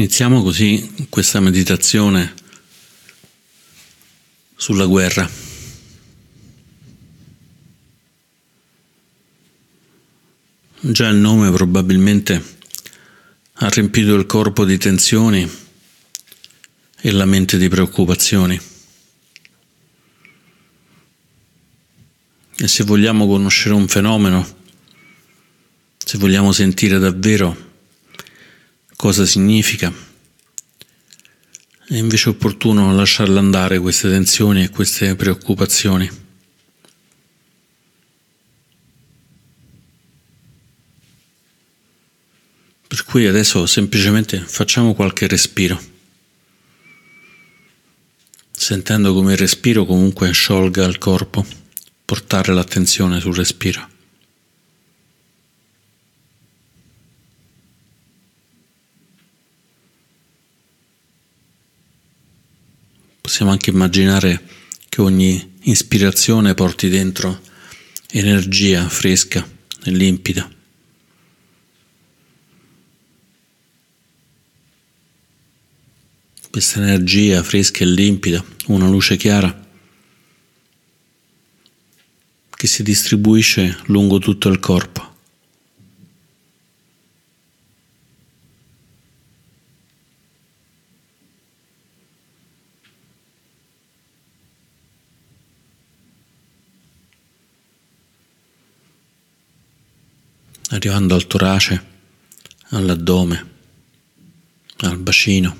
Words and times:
Iniziamo 0.00 0.42
così 0.42 1.06
questa 1.10 1.40
meditazione 1.40 2.32
sulla 4.56 4.86
guerra. 4.86 5.30
Già 10.80 11.06
il 11.06 11.16
nome 11.16 11.50
probabilmente 11.50 12.42
ha 13.52 13.68
riempito 13.68 14.14
il 14.14 14.24
corpo 14.24 14.64
di 14.64 14.78
tensioni 14.78 15.46
e 16.98 17.10
la 17.10 17.26
mente 17.26 17.58
di 17.58 17.68
preoccupazioni. 17.68 18.58
E 22.56 22.68
se 22.68 22.84
vogliamo 22.84 23.26
conoscere 23.26 23.74
un 23.74 23.86
fenomeno, 23.86 24.48
se 25.98 26.16
vogliamo 26.16 26.52
sentire 26.52 26.98
davvero 26.98 27.68
cosa 29.00 29.24
significa. 29.24 29.90
È 31.88 31.96
invece 31.96 32.28
opportuno 32.28 32.94
lasciarle 32.94 33.38
andare 33.38 33.78
queste 33.78 34.10
tensioni 34.10 34.62
e 34.62 34.68
queste 34.68 35.16
preoccupazioni. 35.16 36.06
Per 42.86 43.04
cui 43.06 43.26
adesso 43.26 43.64
semplicemente 43.64 44.38
facciamo 44.38 44.92
qualche 44.92 45.26
respiro, 45.26 45.80
sentendo 48.50 49.14
come 49.14 49.32
il 49.32 49.38
respiro 49.38 49.86
comunque 49.86 50.30
sciolga 50.30 50.84
il 50.84 50.98
corpo, 50.98 51.46
portare 52.04 52.52
l'attenzione 52.52 53.18
sul 53.18 53.34
respiro. 53.34 53.99
Possiamo 63.30 63.52
anche 63.52 63.70
immaginare 63.70 64.42
che 64.88 65.00
ogni 65.00 65.58
ispirazione 65.62 66.54
porti 66.54 66.88
dentro 66.88 67.40
energia 68.10 68.88
fresca 68.88 69.48
e 69.84 69.90
limpida. 69.92 70.50
Questa 76.50 76.80
energia 76.80 77.40
fresca 77.44 77.84
e 77.84 77.86
limpida, 77.86 78.44
una 78.66 78.88
luce 78.88 79.16
chiara 79.16 79.68
che 82.50 82.66
si 82.66 82.82
distribuisce 82.82 83.78
lungo 83.84 84.18
tutto 84.18 84.48
il 84.48 84.58
corpo. 84.58 85.09
Arrivando 100.70 101.14
al 101.14 101.26
torace, 101.26 101.84
all'addome, 102.70 103.48
al 104.78 104.98
bacino, 104.98 105.56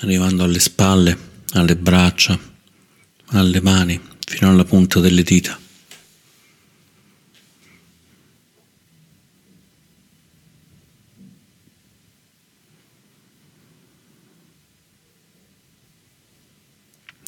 arrivando 0.00 0.44
alle 0.44 0.58
spalle, 0.58 1.18
alle 1.52 1.76
braccia, 1.76 2.38
alle 3.26 3.60
mani, 3.60 4.00
fino 4.26 4.48
alla 4.48 4.64
punta 4.64 5.00
delle 5.00 5.22
dita. 5.22 5.58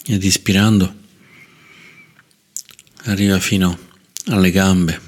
Ed 0.06 0.24
ispirando 0.24 0.99
arriva 3.04 3.40
fino 3.40 3.88
alle 4.26 4.50
gambe, 4.50 5.00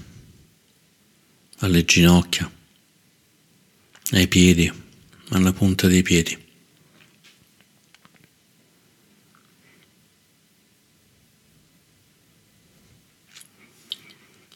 alle 1.59 1.85
ginocchia, 1.85 2.51
ai 4.13 4.27
piedi, 4.29 4.73
alla 5.31 5.53
punta 5.53 5.87
dei 5.87 6.03
piedi. 6.03 6.39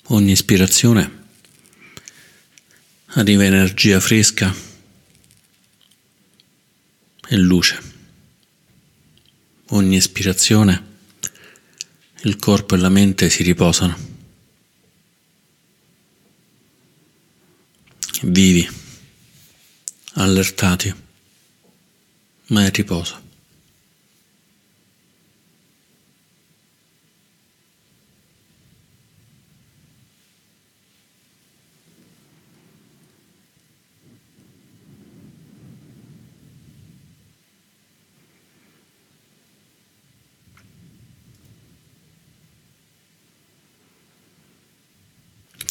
Ogni 0.08 0.30
ispirazione 0.30 1.24
arriva 3.06 3.44
energia 3.44 3.98
fresca 3.98 4.54
e 7.28 7.36
luce. 7.36 7.94
Ogni 9.70 9.96
ispirazione 9.96 10.95
il 12.26 12.38
corpo 12.38 12.74
e 12.74 12.78
la 12.78 12.88
mente 12.88 13.30
si 13.30 13.44
riposano. 13.44 13.96
Vivi, 18.22 18.68
allertati, 20.14 20.92
ma 22.46 22.64
in 22.64 22.72
riposo. 22.72 23.25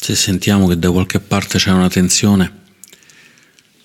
Se 0.06 0.14
sentiamo 0.14 0.68
che 0.68 0.78
da 0.78 0.92
qualche 0.92 1.18
parte 1.18 1.58
c'è 1.58 1.72
una 1.72 1.88
tensione, 1.88 2.60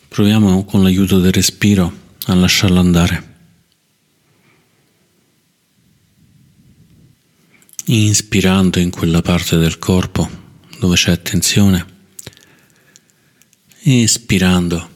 proviamo 0.07 0.65
con 0.65 0.83
l'aiuto 0.83 1.19
del 1.19 1.31
respiro 1.31 1.91
a 2.27 2.35
lasciarla 2.35 2.79
andare. 2.79 3.35
Inspirando 7.85 8.77
in 8.77 8.91
quella 8.91 9.23
parte 9.23 9.57
del 9.57 9.79
corpo 9.79 10.29
dove 10.77 10.95
c'è 10.95 11.19
tensione, 11.23 11.85
espirando 13.79 14.89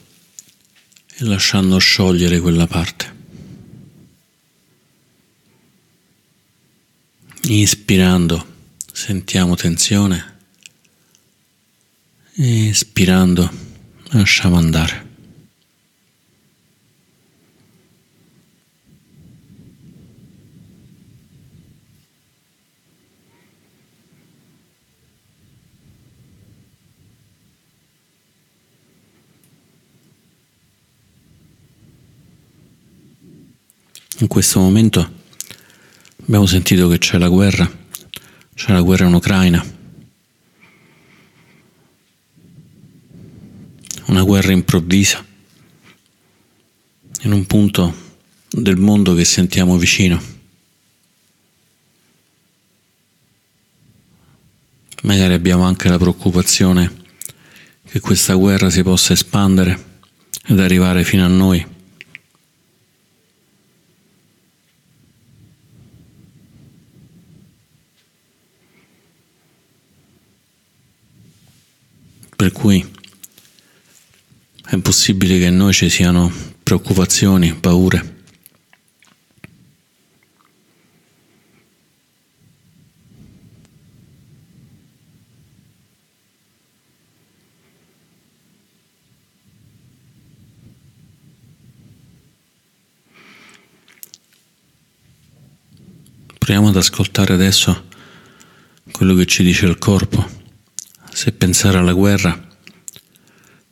e 1.08 1.24
lasciando 1.24 1.76
sciogliere 1.78 2.38
quella 2.38 2.68
parte. 2.68 3.14
Inspirando 7.46 8.46
sentiamo 8.92 9.56
tensione 9.56 10.34
Espirando, 12.38 13.50
lasciamo 14.10 14.56
andare. 14.56 15.04
In 34.18 34.26
questo 34.26 34.60
momento 34.60 35.10
abbiamo 36.20 36.44
sentito 36.44 36.86
che 36.88 36.98
c'è 36.98 37.16
la 37.16 37.28
guerra, 37.28 37.66
c'è 38.54 38.72
la 38.74 38.82
guerra 38.82 39.06
in 39.06 39.14
Ucraina. 39.14 39.76
una 44.16 44.24
guerra 44.36 44.52
improvvisa, 44.52 45.24
in 47.22 47.32
un 47.32 47.46
punto 47.46 48.18
del 48.50 48.76
mondo 48.76 49.14
che 49.14 49.24
sentiamo 49.24 49.78
vicino. 49.78 50.22
Magari 55.04 55.32
abbiamo 55.32 55.62
anche 55.62 55.88
la 55.88 55.96
preoccupazione 55.96 57.04
che 57.88 58.00
questa 58.00 58.34
guerra 58.34 58.68
si 58.68 58.82
possa 58.82 59.14
espandere 59.14 60.02
ed 60.44 60.60
arrivare 60.60 61.02
fino 61.02 61.24
a 61.24 61.28
noi. 61.28 61.66
Per 72.36 72.52
cui 72.52 72.95
è 74.68 74.76
possibile 74.78 75.38
che 75.38 75.44
in 75.44 75.56
noi 75.56 75.72
ci 75.72 75.88
siano 75.88 76.28
preoccupazioni, 76.60 77.54
paure. 77.54 78.14
Proviamo 96.38 96.68
ad 96.68 96.76
ascoltare 96.76 97.34
adesso 97.34 97.84
quello 98.90 99.14
che 99.14 99.26
ci 99.26 99.44
dice 99.44 99.66
il 99.66 99.78
corpo. 99.78 100.26
Se 101.12 101.30
pensare 101.30 101.78
alla 101.78 101.92
guerra 101.92 102.45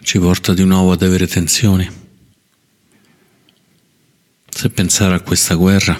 ci 0.05 0.19
porta 0.19 0.53
di 0.53 0.65
nuovo 0.65 0.93
ad 0.93 1.01
avere 1.01 1.27
tensioni, 1.27 1.91
se 4.51 4.69
pensare 4.69 5.15
a 5.15 5.21
questa 5.21 5.55
guerra 5.55 5.99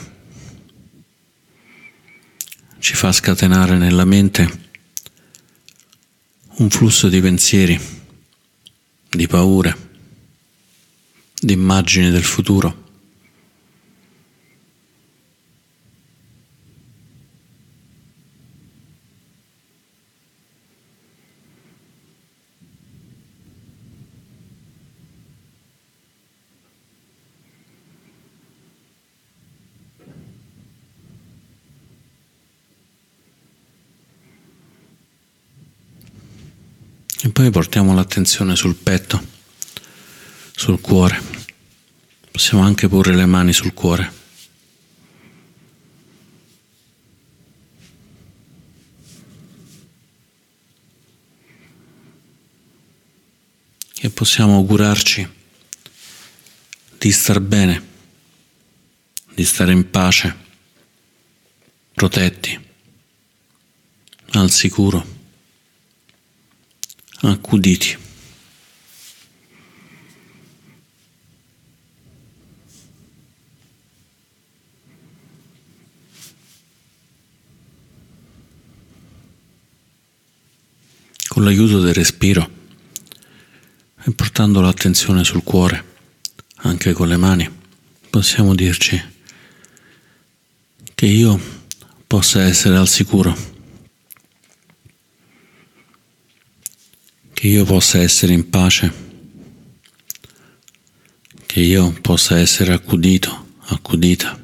ci 2.81 2.95
fa 2.95 3.11
scatenare 3.12 3.79
nella 3.79 4.05
mente 4.05 4.69
un 6.56 6.69
flusso 6.69 7.09
di 7.09 7.19
pensieri, 7.23 7.81
di 9.09 9.27
paure, 9.27 9.75
di 11.41 11.55
immagini 11.55 12.11
del 12.11 12.25
futuro. 12.25 12.84
Poi 37.44 37.52
portiamo 37.52 37.93
l'attenzione 37.93 38.56
sul 38.56 38.75
petto, 38.75 39.23
sul 40.56 40.81
cuore. 40.81 41.20
Possiamo 42.31 42.62
anche 42.62 42.88
porre 42.88 43.14
le 43.14 43.26
mani 43.26 43.52
sul 43.52 43.75
cuore. 43.75 44.12
E 54.00 54.08
possiamo 54.08 54.56
augurarci 54.56 55.31
di 56.97 57.12
star 57.12 57.40
bene, 57.40 57.87
di 59.35 59.44
stare 59.44 59.73
in 59.73 59.90
pace, 59.90 60.35
protetti, 61.93 62.58
al 64.31 64.50
sicuro 64.50 65.13
accuditi. 67.31 67.97
Con 81.29 81.44
l'aiuto 81.44 81.81
del 81.81 81.94
respiro 81.94 82.49
e 84.05 84.11
portando 84.12 84.61
l'attenzione 84.61 85.25
sul 85.25 85.43
cuore, 85.43 85.85
anche 86.56 86.93
con 86.93 87.09
le 87.09 87.17
mani, 87.17 87.50
possiamo 88.09 88.55
dirci 88.55 89.03
che 90.94 91.06
io 91.06 91.41
possa 92.06 92.43
essere 92.43 92.76
al 92.76 92.87
sicuro 92.87 93.54
che 97.44 97.50
io 97.50 97.64
possa 97.67 97.99
essere 97.99 98.32
in 98.32 98.49
pace, 98.49 98.91
che 101.44 101.61
io 101.61 101.93
possa 102.00 102.38
essere 102.38 102.73
accudito, 102.73 103.49
accudita. 103.67 104.43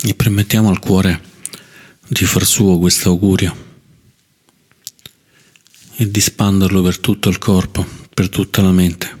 E 0.00 0.14
permettiamo 0.14 0.70
al 0.70 0.78
cuore 0.78 1.20
di 2.08 2.24
far 2.24 2.46
suo 2.46 2.78
questo 2.78 3.10
augurio 3.10 3.67
e 6.00 6.08
di 6.08 6.20
spanderlo 6.20 6.80
per 6.80 6.98
tutto 7.00 7.28
il 7.28 7.38
corpo, 7.38 7.84
per 8.14 8.28
tutta 8.28 8.62
la 8.62 8.70
mente. 8.70 9.16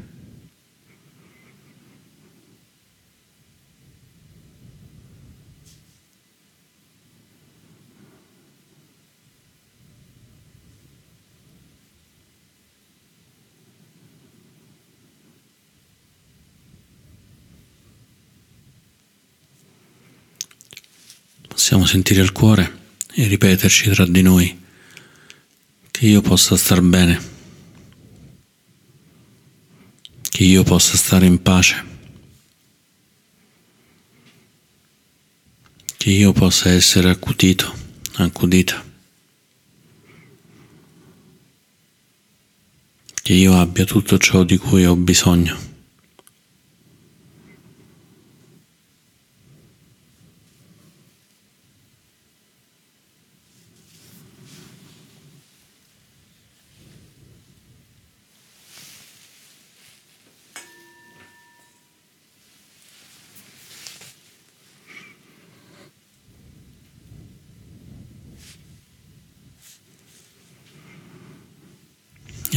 Possiamo 21.48 21.86
sentire 21.86 22.22
il 22.22 22.30
cuore 22.30 22.78
e 23.14 23.26
ripeterci 23.26 23.90
tra 23.90 24.06
di 24.06 24.22
noi 24.22 24.66
che 25.98 26.06
io 26.06 26.20
possa 26.20 26.56
star 26.56 26.80
bene, 26.80 27.20
che 30.30 30.44
io 30.44 30.62
possa 30.62 30.96
stare 30.96 31.26
in 31.26 31.42
pace, 31.42 31.84
che 35.96 36.10
io 36.10 36.32
possa 36.32 36.70
essere 36.70 37.10
accudito, 37.10 37.74
accudita, 38.12 38.84
che 43.20 43.32
io 43.32 43.58
abbia 43.58 43.84
tutto 43.84 44.18
ciò 44.18 44.44
di 44.44 44.56
cui 44.56 44.86
ho 44.86 44.94
bisogno. 44.94 45.66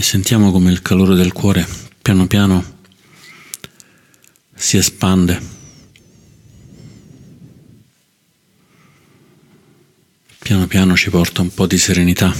e 0.01 0.03
sentiamo 0.21 0.51
come 0.51 0.69
il 0.71 0.83
calore 0.83 1.15
del 1.15 1.31
cuore 1.31 1.67
piano 1.99 2.27
piano 2.27 2.63
si 4.53 4.77
espande. 4.77 5.41
Piano 10.37 10.67
piano 10.67 10.95
ci 10.95 11.09
porta 11.09 11.41
un 11.41 11.51
po' 11.51 11.65
di 11.65 11.79
serenità. 11.79 12.31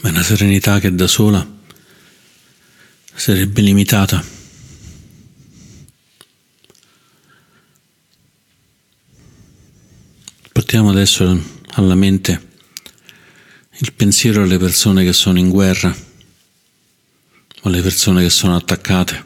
Ma 0.00 0.08
è 0.08 0.10
una 0.10 0.22
serenità 0.24 0.80
che 0.80 0.92
da 0.92 1.06
sola 1.06 1.54
sarebbe 3.26 3.60
limitata. 3.60 4.24
Portiamo 10.52 10.90
adesso 10.90 11.36
alla 11.70 11.96
mente 11.96 12.48
il 13.78 13.92
pensiero 13.94 14.44
alle 14.44 14.58
persone 14.58 15.02
che 15.02 15.12
sono 15.12 15.40
in 15.40 15.48
guerra 15.48 15.92
o 17.62 17.68
alle 17.68 17.82
persone 17.82 18.22
che 18.22 18.30
sono 18.30 18.54
attaccate. 18.54 19.24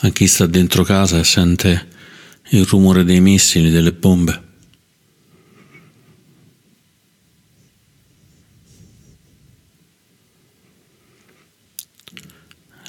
A 0.00 0.08
chi 0.08 0.26
sta 0.26 0.46
dentro 0.46 0.82
casa 0.82 1.18
e 1.18 1.24
sente 1.24 1.88
il 2.52 2.64
rumore 2.64 3.04
dei 3.04 3.20
missili, 3.20 3.70
delle 3.70 3.92
bombe. 3.92 4.51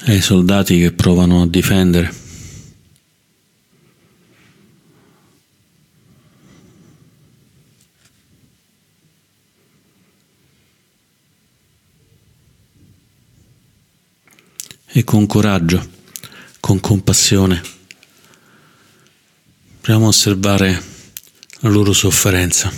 Ai 0.06 0.20
soldati 0.20 0.78
che 0.78 0.92
provano 0.92 1.42
a 1.42 1.46
difendere. 1.46 2.22
e 14.96 15.02
con 15.02 15.26
coraggio, 15.26 15.84
con 16.60 16.78
compassione. 16.78 17.60
Proviamo 19.80 20.04
a 20.04 20.10
osservare 20.10 20.82
la 21.58 21.68
loro 21.68 21.92
sofferenza, 21.92 22.72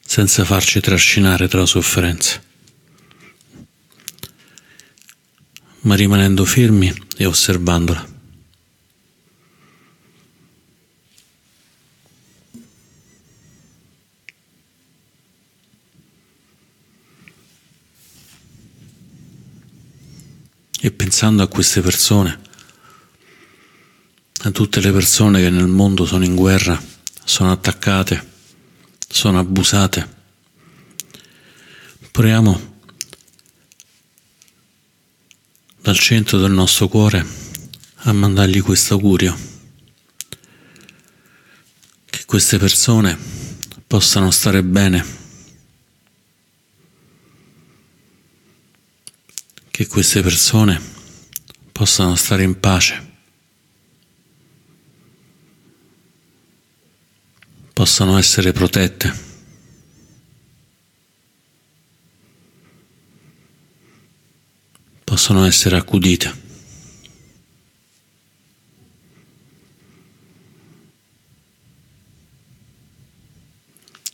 senza 0.00 0.46
farci 0.46 0.80
trascinare 0.80 1.46
dalla 1.46 1.66
sofferenza, 1.66 2.42
ma 5.80 5.94
rimanendo 5.94 6.44
fermi 6.44 6.92
e 7.16 7.26
osservandola. 7.26 8.16
E 20.80 20.92
pensando 20.92 21.42
a 21.42 21.48
queste 21.48 21.80
persone, 21.80 22.40
a 24.42 24.50
tutte 24.52 24.80
le 24.80 24.92
persone 24.92 25.40
che 25.40 25.50
nel 25.50 25.66
mondo 25.66 26.06
sono 26.06 26.24
in 26.24 26.36
guerra, 26.36 26.80
sono 27.24 27.50
attaccate, 27.50 28.26
sono 29.08 29.40
abusate, 29.40 30.16
proviamo 32.12 32.67
dal 35.88 35.98
centro 35.98 36.36
del 36.36 36.50
nostro 36.50 36.86
cuore 36.86 37.24
a 37.94 38.12
mandargli 38.12 38.60
questo 38.60 38.92
augurio, 38.92 39.34
che 42.04 42.24
queste 42.26 42.58
persone 42.58 43.16
possano 43.86 44.30
stare 44.30 44.62
bene. 44.62 45.02
Che 49.70 49.86
queste 49.86 50.20
persone 50.20 50.78
possano 51.72 52.16
stare 52.16 52.42
in 52.42 52.60
pace, 52.60 53.12
possano 57.72 58.18
essere 58.18 58.52
protette. 58.52 59.27
Possono 65.18 65.46
essere 65.46 65.76
accudite. 65.76 66.32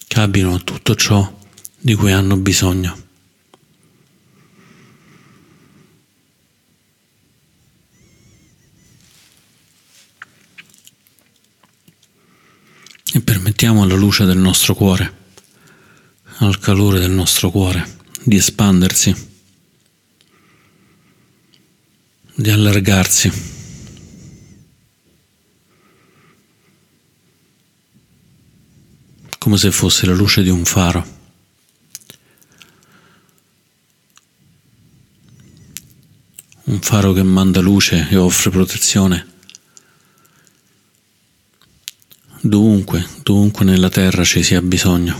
Che 0.06 0.18
abbiano 0.18 0.64
tutto 0.64 0.94
ciò 0.94 1.30
di 1.78 1.94
cui 1.94 2.10
hanno 2.10 2.38
bisogno. 2.38 3.02
e 13.12 13.20
permettiamo 13.20 13.82
alla 13.82 13.94
luce 13.94 14.24
del 14.24 14.38
nostro 14.38 14.74
cuore, 14.74 15.16
al 16.38 16.58
calore 16.58 16.98
del 16.98 17.10
nostro 17.12 17.50
cuore, 17.50 17.98
di 18.24 18.36
espandersi, 18.36 19.33
di 22.34 22.50
allargarsi. 22.50 23.52
come 29.44 29.58
se 29.58 29.70
fosse 29.70 30.06
la 30.06 30.14
luce 30.14 30.42
di 30.42 30.48
un 30.48 30.64
faro. 30.64 31.06
Un 36.64 36.80
faro 36.80 37.12
che 37.12 37.22
manda 37.22 37.60
luce 37.60 38.08
e 38.08 38.16
offre 38.16 38.48
protezione 38.48 39.34
dovunque, 42.40 43.06
dovunque 43.22 43.64
nella 43.64 43.88
terra 43.88 44.24
ci 44.24 44.42
sia 44.42 44.60
bisogno. 44.60 45.18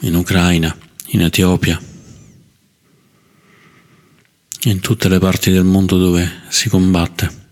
In 0.00 0.14
Ucraina, 0.14 0.76
in 1.08 1.22
Etiopia, 1.22 1.80
in 4.62 4.80
tutte 4.80 5.08
le 5.08 5.18
parti 5.18 5.50
del 5.50 5.64
mondo 5.64 5.98
dove 5.98 6.42
si 6.48 6.68
combatte. 6.68 7.46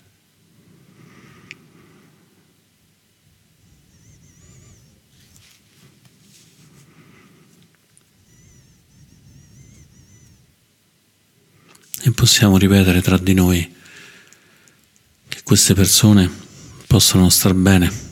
E 12.03 12.11
possiamo 12.13 12.57
ripetere 12.57 13.03
tra 13.03 13.19
di 13.19 13.35
noi 13.35 13.75
che 15.29 15.43
queste 15.43 15.75
persone 15.75 16.31
possono 16.87 17.29
star 17.29 17.55
bene. 17.55 18.05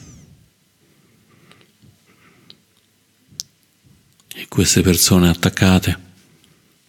E 4.35 4.49
queste 4.49 4.83
persone 4.83 5.29
attaccate, 5.29 5.99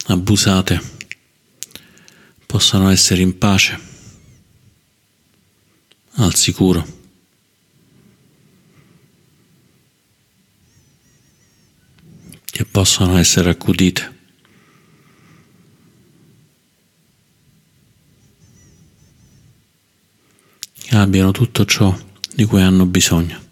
abusate, 0.07 0.94
possano 2.55 2.89
essere 2.89 3.21
in 3.21 3.37
pace, 3.37 3.77
al 6.13 6.33
sicuro. 6.35 6.87
Che 12.45 12.63
possano 12.63 13.17
essere 13.17 13.49
accudite. 13.49 14.13
che 20.77 20.95
abbiano 20.95 21.31
tutto 21.31 21.65
ciò 21.65 21.93
di 22.33 22.45
cui 22.45 22.61
hanno 22.61 22.85
bisogno. 22.85 23.44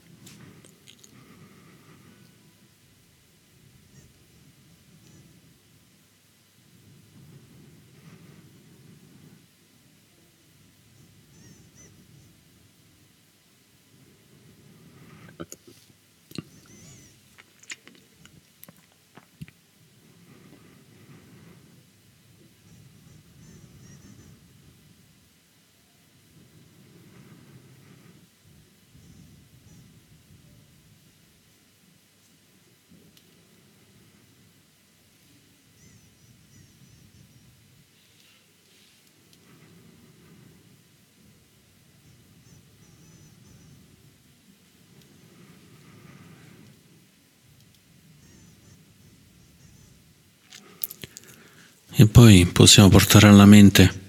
E 52.04 52.08
poi 52.08 52.46
possiamo 52.46 52.90
portare 52.90 53.30
alla 53.30 53.46
mente 53.46 54.02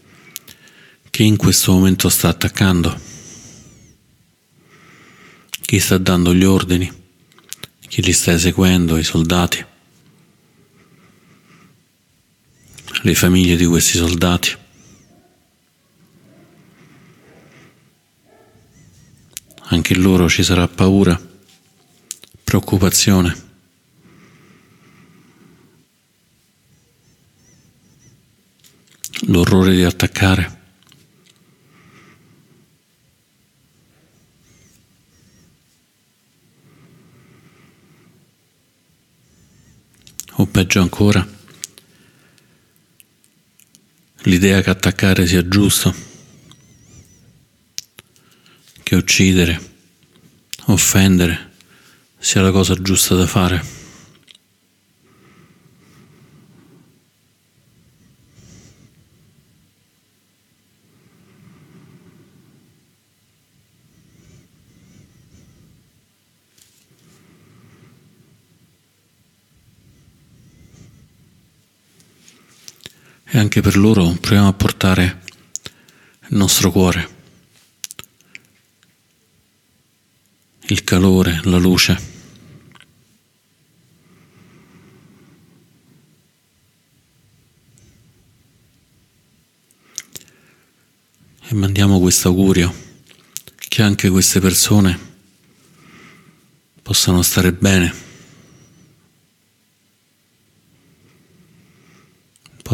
chi 1.11 1.27
in 1.27 1.37
questo 1.37 1.71
momento 1.71 2.09
sta 2.09 2.27
attaccando, 2.27 3.01
chi 5.61 5.79
sta 5.79 5.97
dando 5.99 6.35
gli 6.35 6.43
ordini, 6.43 6.93
chi 7.87 8.03
li 8.03 8.13
sta 8.13 8.33
eseguendo, 8.33 8.97
i 8.97 9.05
soldati, 9.05 9.65
le 13.03 13.15
famiglie 13.15 13.55
di 13.55 13.65
questi 13.65 13.97
soldati. 13.97 14.57
Anche 19.67 19.95
loro 19.95 20.29
ci 20.29 20.43
sarà 20.43 20.67
paura, 20.67 21.17
preoccupazione. 22.43 23.54
L'orrore 29.27 29.75
di 29.75 29.83
attaccare. 29.83 30.63
O 40.37 40.47
peggio 40.47 40.81
ancora, 40.81 41.27
l'idea 44.23 44.61
che 44.63 44.71
attaccare 44.71 45.27
sia 45.27 45.47
giusto, 45.47 45.95
che 48.83 48.97
uccidere, 48.97 49.61
offendere 50.67 51.53
sia 52.19 52.43
la 52.43 52.51
cosa 52.51 52.75
giusta 52.75 53.15
da 53.15 53.27
fare. 53.27 53.83
e 73.35 73.39
anche 73.55 73.71
per 73.71 73.79
loro 73.79 74.11
proviamo 74.21 74.49
a 74.49 74.53
portare 74.53 75.23
il 76.29 76.37
nostro 76.37 76.73
cuore, 76.73 77.09
il 80.67 80.83
calore, 80.83 81.41
la 81.45 81.59
luce. 81.59 82.13
E 91.47 91.55
mandiamo 91.55 92.01
questo 92.01 92.27
augurio 92.27 92.75
che 93.57 93.83
anche 93.83 94.11
queste 94.11 94.41
persone 94.41 94.99
possano 96.83 97.23
stare 97.23 97.53
bene. 97.53 98.04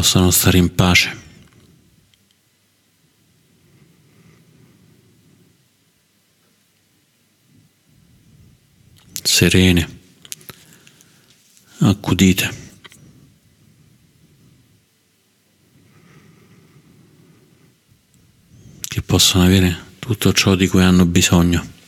Possano 0.01 0.31
stare 0.31 0.57
in 0.57 0.75
pace. 0.75 1.29
serene, 9.23 10.01
accudite. 11.81 12.69
che 18.81 19.03
possono 19.03 19.45
avere 19.45 19.77
tutto 19.99 20.33
ciò 20.33 20.55
di 20.55 20.67
cui 20.67 20.83
hanno 20.83 21.05
bisogno. 21.05 21.79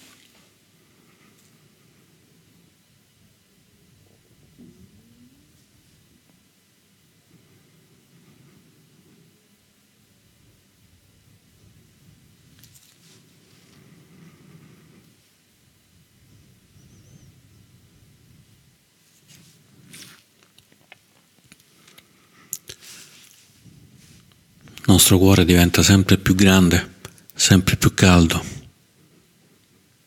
il 24.92 25.00
nostro 25.12 25.18
cuore 25.18 25.44
diventa 25.44 25.82
sempre 25.82 26.16
più 26.16 26.34
grande, 26.34 26.94
sempre 27.34 27.76
più 27.76 27.92
caldo, 27.92 28.42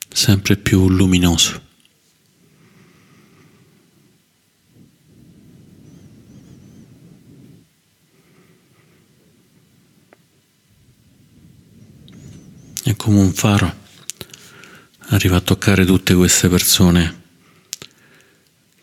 sempre 0.09 0.57
più 0.57 0.89
luminoso. 0.89 1.61
È 12.83 12.95
come 12.95 13.19
un 13.19 13.33
faro, 13.33 13.75
arriva 15.09 15.37
a 15.37 15.41
toccare 15.41 15.85
tutte 15.85 16.15
queste 16.15 16.47
persone 16.49 17.23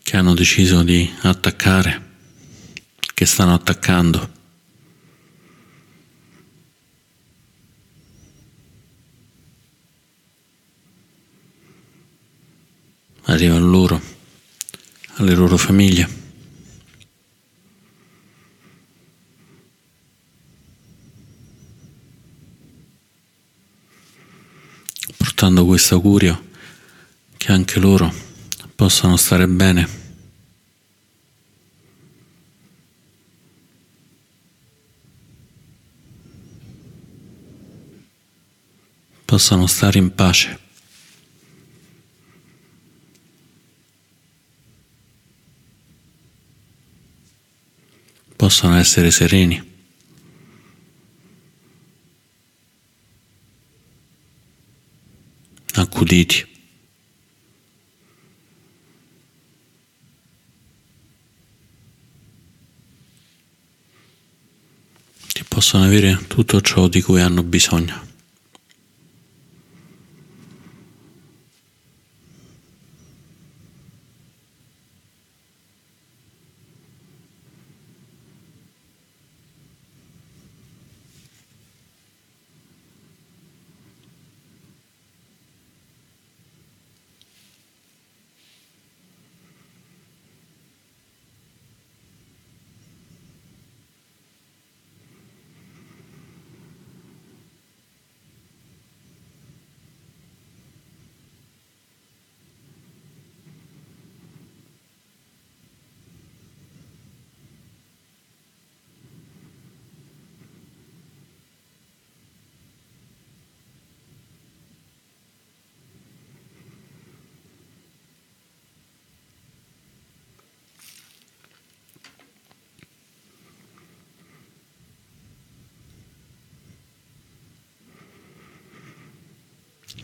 che 0.01 0.15
hanno 0.15 0.33
deciso 0.33 0.83
di 0.83 1.09
attaccare, 1.21 2.11
che 3.13 3.25
stanno 3.25 3.53
attaccando. 3.53 4.42
Arriva 13.43 13.55
a 13.55 13.59
loro, 13.59 14.01
alle 15.15 15.35
loro 15.35 15.57
famiglie. 15.57 16.21
portando 25.15 25.65
questo 25.65 25.95
augurio 25.95 26.51
che 27.35 27.51
anche 27.51 27.79
loro 27.79 28.13
possano 28.75 29.17
stare 29.17 29.45
bene. 29.47 30.01
Possano 39.25 39.67
stare 39.67 39.97
in 39.97 40.13
pace. 40.13 40.62
Possano 48.43 48.75
essere 48.75 49.09
sereni. 49.09 49.71
accuditi. 55.75 56.45
Che 65.27 65.43
possano 65.45 65.85
avere 65.85 66.25
tutto 66.27 66.59
ciò 66.59 66.89
di 66.89 67.01
cui 67.01 67.21
hanno 67.21 67.43
bisogno. 67.43 68.12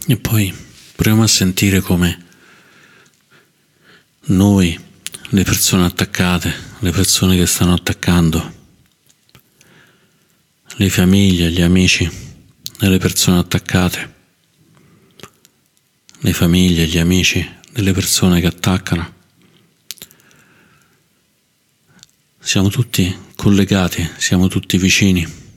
E 0.07 0.17
poi 0.17 0.53
proviamo 0.95 1.23
a 1.23 1.27
sentire 1.27 1.81
come 1.81 2.25
noi, 4.25 4.77
le 5.29 5.43
persone 5.43 5.85
attaccate, 5.85 6.53
le 6.79 6.91
persone 6.91 7.35
che 7.35 7.45
stanno 7.45 7.73
attaccando, 7.73 8.53
le 10.75 10.89
famiglie, 10.89 11.51
gli 11.51 11.61
amici 11.61 12.09
delle 12.77 12.97
persone 12.97 13.39
attaccate, 13.39 14.13
le 16.19 16.33
famiglie, 16.33 16.87
gli 16.87 16.97
amici 16.97 17.57
delle 17.71 17.91
persone 17.91 18.41
che 18.41 18.47
attaccano, 18.47 19.13
siamo 22.39 22.69
tutti 22.69 23.15
collegati, 23.35 24.09
siamo 24.17 24.47
tutti 24.47 24.77
vicini. 24.77 25.48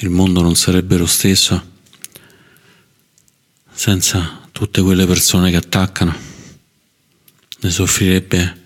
Il 0.00 0.10
mondo 0.10 0.42
non 0.42 0.56
sarebbe 0.56 0.98
lo 0.98 1.06
stesso 1.06 1.74
senza 3.72 4.48
tutte 4.52 4.82
quelle 4.82 5.06
persone 5.06 5.50
che 5.50 5.56
attaccano, 5.56 6.14
ne 7.60 7.70
soffrirebbe 7.70 8.64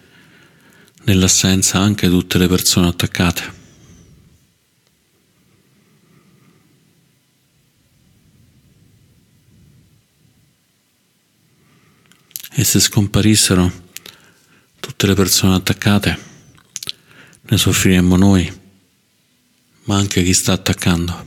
nell'assenza 1.04 1.78
anche 1.78 2.08
tutte 2.08 2.38
le 2.38 2.48
persone 2.48 2.88
attaccate. 2.88 3.58
E 12.52 12.64
se 12.64 12.78
scomparissero 12.78 13.88
tutte 14.78 15.06
le 15.06 15.14
persone 15.14 15.54
attaccate, 15.54 16.18
ne 17.42 17.56
soffriremmo 17.56 18.16
noi 18.16 18.59
ma 19.90 19.96
anche 19.96 20.22
chi 20.22 20.33
sta 20.33 20.53
attaccando. 20.53 21.26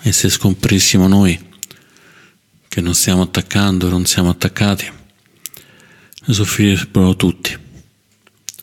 E 0.00 0.12
se 0.12 0.30
scomprissimo 0.30 1.06
noi 1.06 1.38
che 2.66 2.80
non 2.80 2.94
stiamo 2.94 3.20
attaccando, 3.20 3.90
non 3.90 4.06
siamo 4.06 4.30
attaccati, 4.30 4.90
soffrirebbero 6.26 7.14
tutti, 7.14 7.54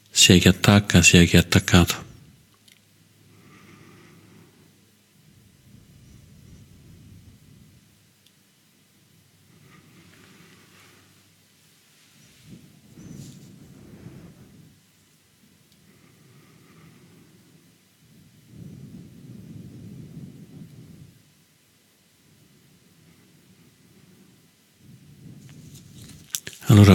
sia 0.10 0.38
chi 0.40 0.48
attacca 0.48 1.04
sia 1.04 1.24
chi 1.24 1.36
è 1.36 1.40
attaccato. 1.40 2.11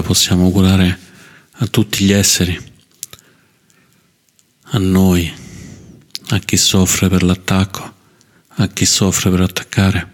Possiamo 0.07 0.45
augurare 0.45 0.97
a 1.51 1.67
tutti 1.67 2.05
gli 2.05 2.13
esseri, 2.13 2.57
a 4.63 4.79
noi, 4.79 5.29
a 6.29 6.39
chi 6.39 6.57
soffre 6.57 7.09
per 7.09 7.25
l'attacco, 7.25 7.95
a 8.47 8.69
chi 8.69 8.87
soffre 8.87 9.31
per 9.31 9.41
attaccare, 9.41 10.13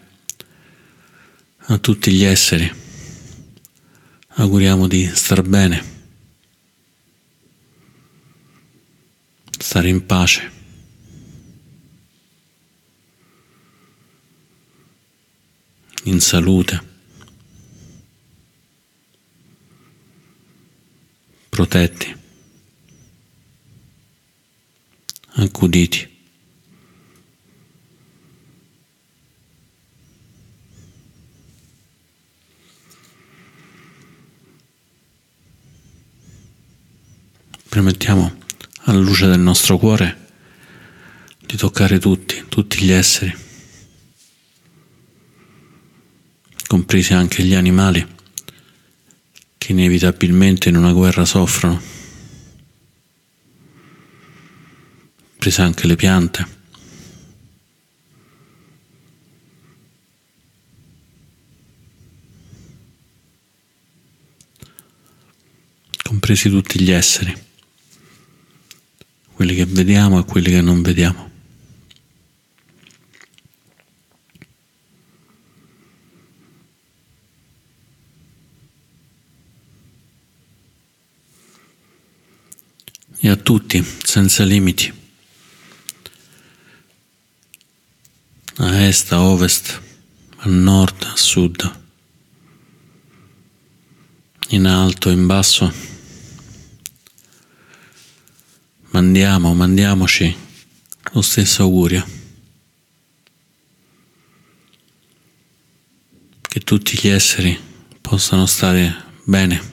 a 1.58 1.76
tutti 1.76 2.10
gli 2.10 2.24
esseri, 2.24 2.72
auguriamo 4.36 4.88
di 4.88 5.10
star 5.12 5.42
bene, 5.42 5.84
stare 9.58 9.90
in 9.90 10.06
pace. 10.06 10.50
in 16.04 16.18
salute. 16.18 16.91
Protetti, 21.72 22.14
accuditi. 25.36 26.10
Permettiamo 37.70 38.36
alla 38.80 38.98
luce 38.98 39.26
del 39.26 39.40
nostro 39.40 39.78
cuore 39.78 40.28
di 41.38 41.56
toccare 41.56 41.98
tutti, 41.98 42.44
tutti 42.50 42.84
gli 42.84 42.92
esseri, 42.92 43.34
compresi 46.66 47.14
anche 47.14 47.42
gli 47.42 47.54
animali 47.54 48.20
che 49.62 49.70
inevitabilmente 49.70 50.70
in 50.70 50.76
una 50.76 50.92
guerra 50.92 51.24
soffrono, 51.24 51.80
prese 55.38 55.62
anche 55.62 55.86
le 55.86 55.94
piante. 55.94 56.60
compresi 66.02 66.50
tutti 66.50 66.80
gli 66.80 66.90
esseri, 66.90 67.34
quelli 69.32 69.54
che 69.54 69.64
vediamo 69.64 70.18
e 70.18 70.24
quelli 70.24 70.50
che 70.50 70.60
non 70.60 70.82
vediamo. 70.82 71.31
E 83.24 83.28
a 83.28 83.36
tutti, 83.36 83.84
senza 84.02 84.42
limiti, 84.42 84.92
a 88.56 88.84
est, 88.84 89.12
a 89.12 89.20
ovest, 89.20 89.80
a 90.38 90.48
nord, 90.48 91.04
a 91.04 91.16
sud, 91.16 91.80
in 94.48 94.66
alto, 94.66 95.08
in 95.10 95.26
basso. 95.26 95.72
Mandiamo, 98.90 99.54
mandiamoci 99.54 100.36
lo 101.12 101.22
stesso 101.22 101.62
augurio. 101.62 102.04
Che 106.40 106.60
tutti 106.60 106.98
gli 107.00 107.06
esseri 107.06 107.56
possano 108.00 108.46
stare 108.46 109.04
bene. 109.24 109.71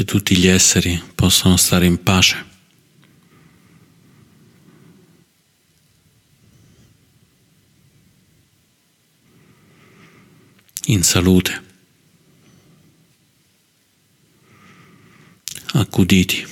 Che 0.00 0.06
tutti 0.06 0.34
gli 0.34 0.46
esseri 0.46 0.98
possano 1.14 1.58
stare 1.58 1.84
in 1.84 2.02
pace. 2.02 2.48
in 10.86 11.02
salute, 11.04 11.62
accuditi. 15.74 16.44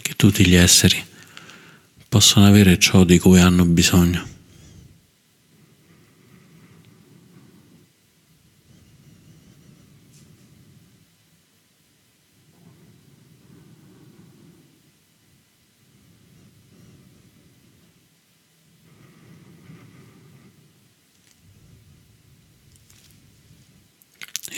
Che 0.00 0.14
tutti 0.16 0.46
gli 0.46 0.54
esseri 0.54 1.04
possano 2.08 2.46
avere 2.46 2.78
ciò 2.78 3.04
di 3.04 3.18
cui 3.18 3.38
hanno 3.38 3.66
bisogno. 3.66 4.36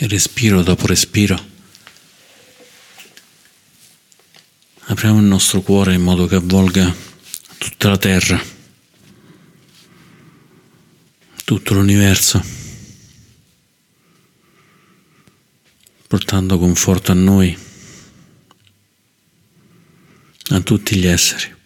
respiro 0.11 0.61
dopo 0.61 0.87
respiro 0.87 1.51
apriamo 4.91 5.19
il 5.19 5.25
nostro 5.25 5.61
cuore 5.61 5.93
in 5.93 6.01
modo 6.01 6.27
che 6.27 6.35
avvolga 6.35 6.93
tutta 7.57 7.87
la 7.87 7.97
terra, 7.97 8.43
tutto 11.45 11.73
l'universo, 11.73 12.43
portando 16.07 16.59
conforto 16.59 17.11
a 17.11 17.15
noi, 17.15 17.57
a 20.49 20.59
tutti 20.59 20.97
gli 20.97 21.07
esseri. 21.07 21.60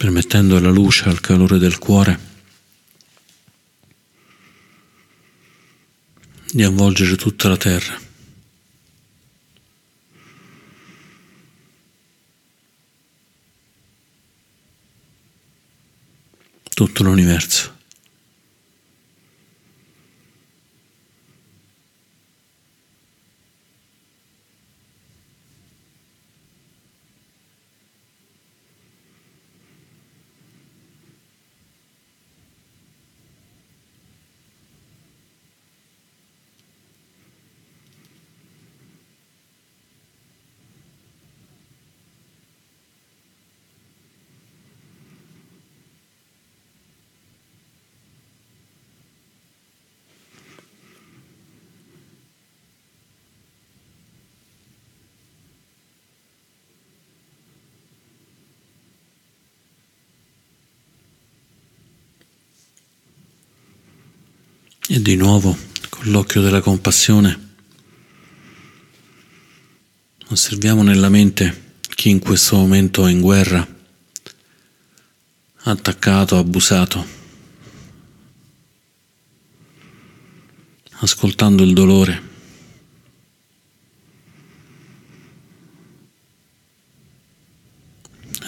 Permettendo 0.00 0.56
alla 0.56 0.70
luce, 0.70 1.10
al 1.10 1.20
calore 1.20 1.58
del 1.58 1.76
cuore 1.76 2.18
di 6.50 6.62
avvolgere 6.62 7.16
tutta 7.16 7.48
la 7.48 7.58
terra. 7.58 8.08
tutto 16.72 17.02
l'universo. 17.02 17.79
Di 65.00 65.16
nuovo, 65.16 65.56
con 65.88 66.10
l'occhio 66.10 66.42
della 66.42 66.60
compassione, 66.60 67.54
osserviamo 70.28 70.82
nella 70.82 71.08
mente 71.08 71.78
chi 71.80 72.10
in 72.10 72.18
questo 72.18 72.56
momento 72.56 73.06
è 73.06 73.10
in 73.10 73.22
guerra, 73.22 73.66
attaccato, 75.62 76.36
abusato, 76.36 77.06
ascoltando 80.98 81.62
il 81.62 81.72
dolore. 81.72 82.28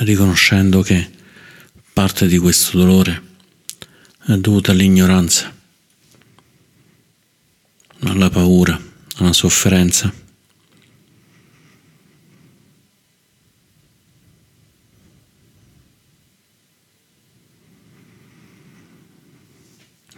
riconoscendo 0.00 0.82
che 0.82 1.10
parte 1.92 2.26
di 2.26 2.36
questo 2.36 2.76
dolore 2.76 3.22
è 4.26 4.36
dovuta 4.36 4.72
all'ignoranza, 4.72 5.61
alla 8.04 8.30
paura, 8.30 8.80
alla 9.16 9.32
sofferenza. 9.32 10.12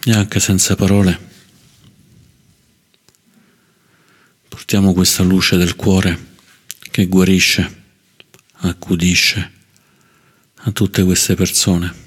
E 0.06 0.12
anche 0.12 0.38
senza 0.38 0.76
parole 0.76 1.32
portiamo 4.48 4.92
questa 4.92 5.22
luce 5.22 5.56
del 5.56 5.76
cuore 5.76 6.32
che 6.90 7.06
guarisce, 7.06 7.82
accudisce 8.52 9.52
a 10.54 10.70
tutte 10.72 11.02
queste 11.04 11.34
persone. 11.34 12.03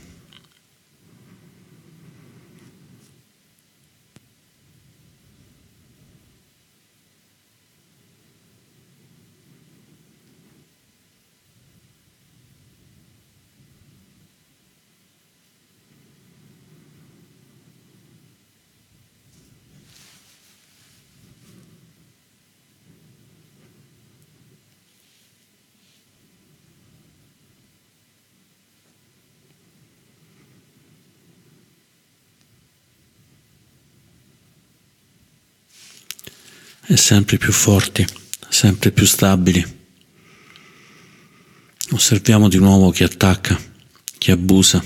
E 36.89 36.95
sempre 36.95 37.37
più 37.37 37.51
forti, 37.51 38.05
sempre 38.47 38.91
più 38.91 39.05
stabili. 39.05 39.75
Osserviamo 41.91 42.47
di 42.47 42.57
nuovo 42.57 42.91
chi 42.91 43.03
attacca, 43.03 43.59
chi 44.17 44.31
abusa, 44.31 44.83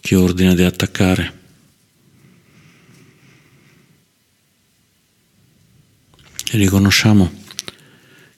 chi 0.00 0.14
ordina 0.14 0.54
di 0.54 0.62
attaccare. 0.62 1.38
E 6.52 6.56
riconosciamo 6.56 7.32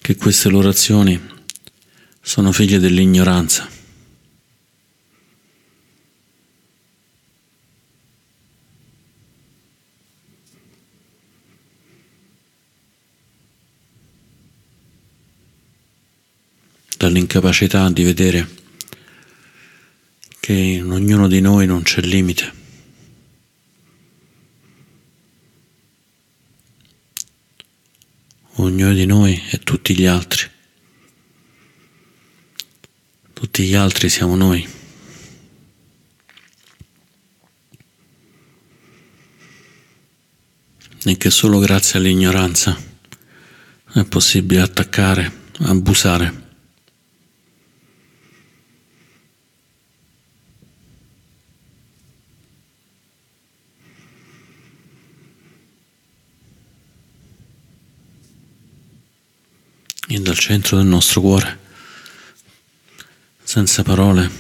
che 0.01 0.17
queste 0.17 0.49
loro 0.49 0.69
azioni 0.69 1.21
sono 2.21 2.53
figlie 2.53 2.79
dell'ignoranza. 2.79 3.69
Dall'incapacità 17.33 17.89
di 17.91 18.03
vedere 18.03 18.49
che 20.39 20.53
in 20.53 20.91
ognuno 20.91 21.29
di 21.29 21.41
noi 21.41 21.67
non 21.67 21.83
c'è 21.83 22.03
limite. 22.03 22.61
Ognuno 28.57 28.93
di 28.93 29.07
noi 29.07 29.41
e 29.51 29.59
tutti 29.61 29.97
gli 29.97 30.05
altri. 30.05 30.51
Tutti 33.33 33.65
gli 33.65 33.75
altri 33.75 34.11
siamo 34.11 34.37
noi. 34.37 34.69
E 41.05 41.17
che 41.17 41.31
solo 41.31 41.59
grazie 41.59 41.99
all'ignoranza 41.99 42.77
è 43.95 44.05
possibile 44.05 44.61
attaccare, 44.61 45.33
abusare. 45.61 46.42
E 60.15 60.21
dal 60.21 60.39
centro 60.39 60.77
del 60.77 60.87
nostro 60.87 61.21
cuore, 61.21 61.59
senza 63.43 63.83
parole, 63.83 64.31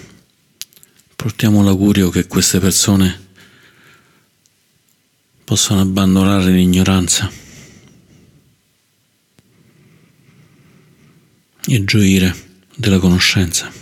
portiamo 1.16 1.62
l'augurio 1.62 2.10
che 2.10 2.26
queste 2.26 2.60
persone 2.60 3.30
possano 5.44 5.80
abbandonare 5.80 6.50
l'ignoranza 6.50 7.30
e 11.64 11.84
gioire 11.84 12.34
della 12.76 12.98
conoscenza. 12.98 13.81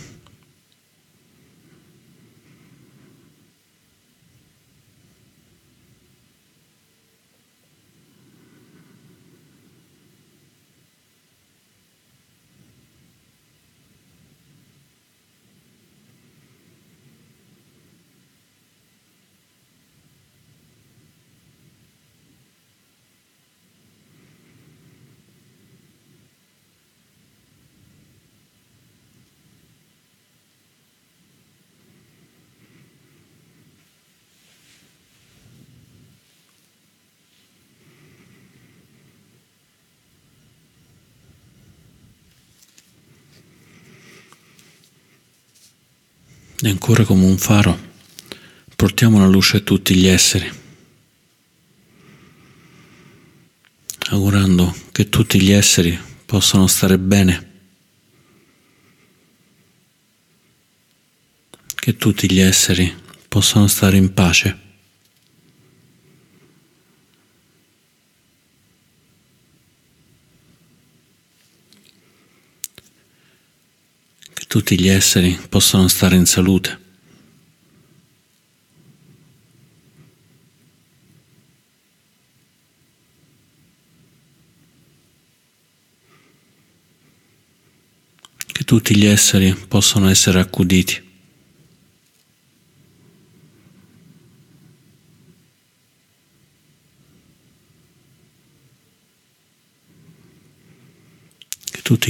E 46.63 46.69
ancora 46.69 47.03
come 47.03 47.25
un 47.25 47.37
faro 47.37 47.89
portiamo 48.75 49.19
la 49.19 49.27
luce 49.27 49.57
a 49.57 49.59
tutti 49.61 49.95
gli 49.95 50.07
esseri, 50.07 50.51
augurando 54.09 54.75
che 54.91 55.09
tutti 55.09 55.39
gli 55.41 55.51
esseri 55.51 55.97
possano 56.25 56.67
stare 56.67 56.97
bene, 56.97 57.49
che 61.75 61.97
tutti 61.97 62.31
gli 62.31 62.39
esseri 62.39 62.93
possano 63.27 63.67
stare 63.67 63.97
in 63.97 64.13
pace. 64.13 64.70
Tutti 74.51 74.77
gli 74.77 74.89
esseri 74.89 75.39
possano 75.47 75.87
stare 75.87 76.17
in 76.17 76.25
salute. 76.25 76.79
Che 88.45 88.63
tutti 88.65 88.93
gli 88.93 89.05
esseri 89.05 89.55
possano 89.55 90.09
essere 90.09 90.41
accuditi. 90.41 91.10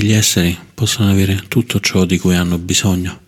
gli 0.03 0.13
esseri 0.13 0.57
possano 0.73 1.11
avere 1.11 1.45
tutto 1.47 1.79
ciò 1.79 2.05
di 2.05 2.17
cui 2.17 2.35
hanno 2.35 2.57
bisogno. 2.57 3.19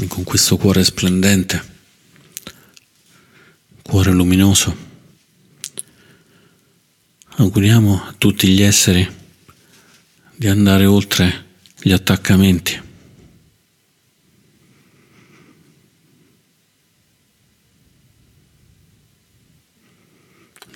E 0.00 0.06
con 0.08 0.24
questo 0.24 0.56
cuore 0.56 0.82
splendente, 0.82 1.62
cuore 3.82 4.10
luminoso, 4.10 4.93
auguriamo 7.36 8.04
a 8.04 8.14
tutti 8.16 8.48
gli 8.48 8.62
esseri 8.62 9.06
di 10.36 10.46
andare 10.46 10.86
oltre 10.86 11.46
gli 11.80 11.92
attaccamenti. 11.92 12.82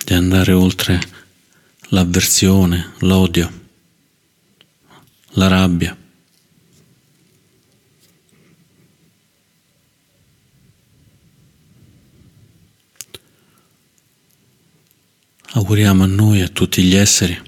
di 0.09 0.15
andare 0.15 0.53
oltre 0.53 0.99
l'avversione, 1.89 2.93
l'odio, 3.01 3.47
la 5.33 5.47
rabbia. 5.47 5.98
Auguriamo 15.69 16.03
a 16.03 16.07
noi 16.07 16.39
e 16.39 16.41
a 16.41 16.47
tutti 16.47 16.81
gli 16.81 16.95
esseri 16.95 17.39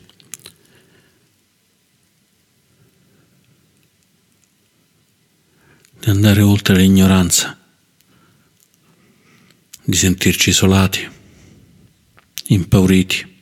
di 5.99 6.07
andare 6.07 6.41
oltre 6.41 6.75
l'ignoranza, 6.75 7.57
di 9.83 9.97
sentirci 9.97 10.49
isolati, 10.49 11.09
impauriti. 12.49 13.39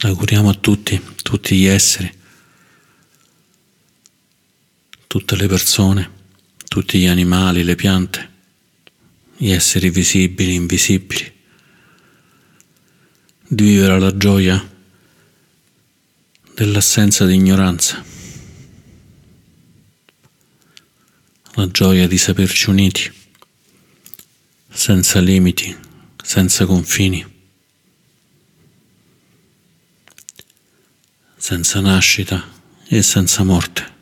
Auguriamo 0.00 0.48
a 0.48 0.54
tutti, 0.54 0.98
tutti 1.22 1.54
gli 1.54 1.66
esseri, 1.66 2.20
tutte 5.12 5.36
le 5.36 5.46
persone, 5.46 6.10
tutti 6.68 6.98
gli 6.98 7.04
animali, 7.04 7.64
le 7.64 7.74
piante, 7.74 8.30
gli 9.36 9.50
esseri 9.50 9.90
visibili, 9.90 10.54
invisibili, 10.54 11.30
di 13.46 13.62
vivere 13.62 14.00
la 14.00 14.16
gioia 14.16 14.74
dell'assenza 16.54 17.26
di 17.26 17.34
ignoranza, 17.34 18.02
la 21.56 21.70
gioia 21.70 22.08
di 22.08 22.16
saperci 22.16 22.70
uniti, 22.70 23.12
senza 24.70 25.20
limiti, 25.20 25.76
senza 26.22 26.64
confini, 26.64 27.22
senza 31.36 31.80
nascita 31.80 32.42
e 32.88 33.02
senza 33.02 33.42
morte. 33.42 33.92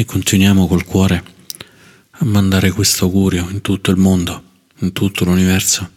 E 0.00 0.04
continuiamo 0.30 0.68
col 0.68 0.84
cuore 0.84 1.24
a 2.08 2.24
mandare 2.24 2.70
questo 2.70 3.06
augurio 3.06 3.48
in 3.50 3.62
tutto 3.62 3.90
il 3.90 3.96
mondo, 3.96 4.40
in 4.78 4.92
tutto 4.92 5.24
l'universo, 5.24 5.90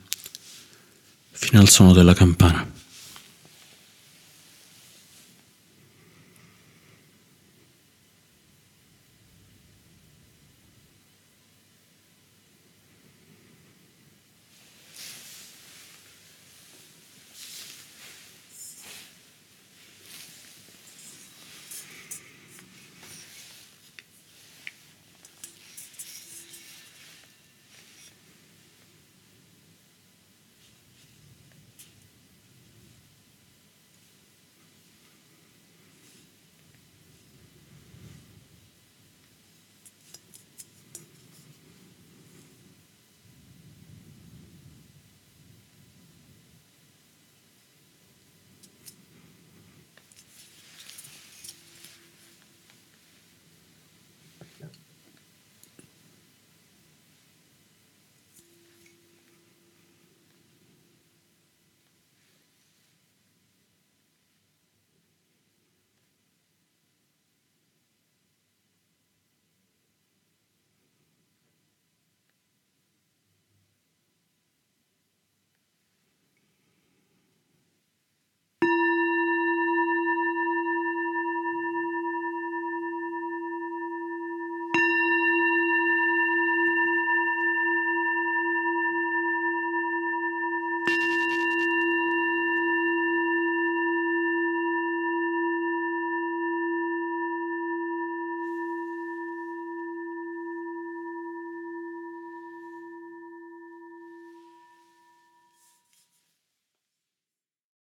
fino 1.29 1.61
al 1.61 1.69
suono 1.69 1.93
della 1.93 2.15
campana. 2.15 2.72